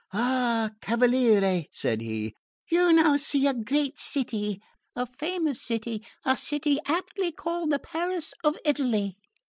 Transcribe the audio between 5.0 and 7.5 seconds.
famous city, a city aptly